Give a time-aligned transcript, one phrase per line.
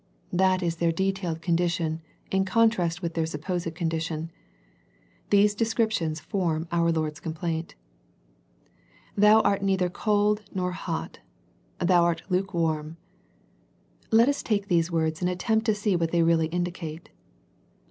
[0.33, 2.01] That is their detailed condition
[2.31, 4.31] in con trast with their supposed condition.
[5.29, 7.75] These descriptions form our Lord's complaint."
[9.15, 11.19] Thou art neither cold nor hot...
[11.77, 12.97] thou art lukewarm."
[14.09, 17.11] Let us take these words and attempt to see what they really indicate.